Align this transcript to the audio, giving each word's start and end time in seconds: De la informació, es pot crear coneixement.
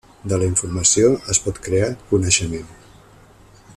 De 0.31 0.37
la 0.43 0.45
informació, 0.51 1.11
es 1.35 1.41
pot 1.47 1.59
crear 1.67 1.91
coneixement. 2.15 2.73